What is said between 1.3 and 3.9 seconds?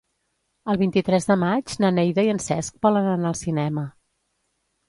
de maig na Neida i en Cesc volen anar al cinema.